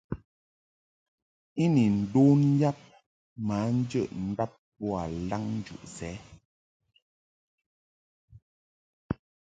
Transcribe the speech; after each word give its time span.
I 1.63 1.65
ni 1.73 1.83
ndun 1.97 2.39
yab 2.61 2.77
ma 3.47 3.57
jəʼ 3.89 4.09
ndab 4.29 4.51
boa 4.77 5.01
laŋndab 5.29 5.81
sɛ. 5.95 6.09